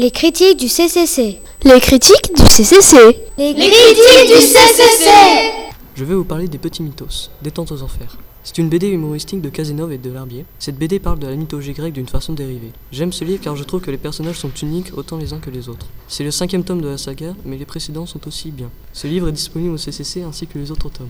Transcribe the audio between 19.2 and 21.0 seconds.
est disponible au CCC ainsi que les autres